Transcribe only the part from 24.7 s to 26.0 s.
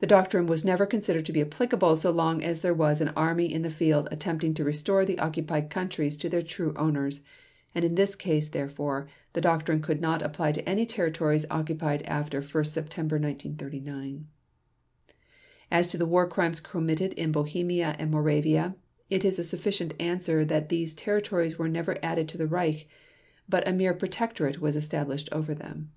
established over them.